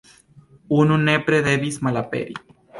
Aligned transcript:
Unu 0.77 0.97
nepre 1.03 1.43
devis 1.51 1.81
malaperi."". 1.89 2.39